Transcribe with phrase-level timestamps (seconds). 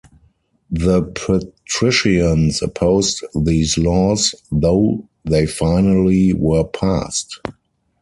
[0.71, 7.39] The patricians opposed these laws, though they finally were passed.